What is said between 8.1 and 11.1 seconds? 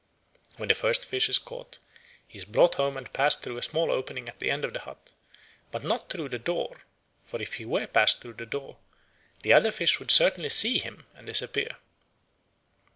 through the door, "the other fish would certainly see him